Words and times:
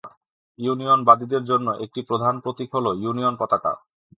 ইউনিয়নবাদীদের 0.59 1.43
জন্য 1.43 1.67
একটি 1.85 1.99
প্রধান 2.01 2.35
প্রতীক 2.39 2.69
হল 2.75 2.85
ইউনিয়ন 3.03 3.35
পতাকা। 3.39 3.71